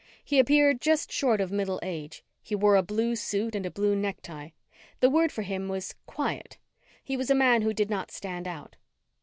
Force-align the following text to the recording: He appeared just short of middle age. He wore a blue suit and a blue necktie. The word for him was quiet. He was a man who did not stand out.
He 0.25 0.39
appeared 0.39 0.81
just 0.81 1.11
short 1.11 1.39
of 1.39 1.51
middle 1.51 1.79
age. 1.83 2.23
He 2.41 2.55
wore 2.55 2.75
a 2.75 2.81
blue 2.81 3.15
suit 3.15 3.53
and 3.53 3.67
a 3.67 3.69
blue 3.69 3.95
necktie. 3.95 4.49
The 4.99 5.11
word 5.11 5.31
for 5.31 5.43
him 5.43 5.67
was 5.67 5.93
quiet. 6.07 6.57
He 7.03 7.15
was 7.15 7.29
a 7.29 7.35
man 7.35 7.61
who 7.61 7.71
did 7.71 7.91
not 7.91 8.09
stand 8.09 8.47
out. 8.47 8.77